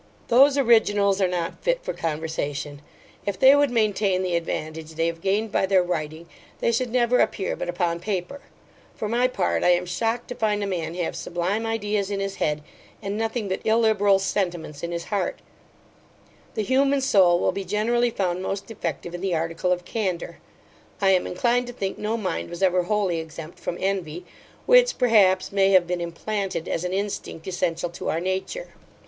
[0.29, 2.81] Those originals are not fit for conversation.
[3.27, 6.27] If they would maintain the advantage they have gained by their writing,
[6.59, 8.41] they should never appear but upon paper
[8.95, 12.37] For my part, I am shocked to find a man have sublime ideas in his
[12.37, 12.63] head,
[12.99, 15.37] and nothing but illiberal sentiments in his heart
[16.55, 20.39] The human soul will be generally found most defective in the article of candour
[20.99, 24.25] I am inclined to think, no mind was ever wholly exempt from envy;
[24.65, 28.69] which, perhaps, may have been implanted, as an instinct essential to our nature.